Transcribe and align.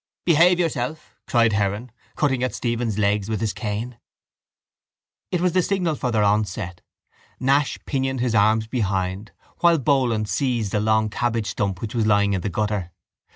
—Behave 0.25 0.57
yourself! 0.59 1.13
cried 1.27 1.53
Heron, 1.53 1.91
cutting 2.15 2.41
at 2.41 2.55
Stephen's 2.55 2.97
legs 2.97 3.29
with 3.29 3.39
his 3.39 3.53
cane. 3.53 3.99
It 5.29 5.41
was 5.41 5.51
the 5.53 5.61
signal 5.61 5.93
for 5.93 6.09
their 6.09 6.23
onset. 6.23 6.81
Nash 7.39 7.77
pinioned 7.85 8.19
his 8.19 8.33
arms 8.33 8.65
behind 8.65 9.31
while 9.59 9.77
Boland 9.77 10.27
seized 10.27 10.73
a 10.73 10.79
long 10.79 11.11
cabbage 11.11 11.51
stump 11.51 11.81
which 11.83 11.93
was 11.93 12.07
lying 12.07 12.33
in 12.33 12.41
the 12.41 12.49
gutter. 12.49 12.91